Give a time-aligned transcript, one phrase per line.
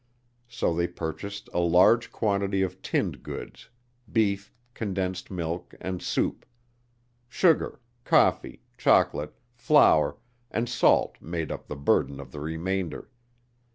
[0.47, 3.69] So they purchased a large quantity of tinned goods;
[4.11, 6.43] beef, condensed milk, and soup.
[7.29, 10.17] Sugar, coffee, chocolate, flour,
[10.49, 13.11] and salt made up the burden of the remainder.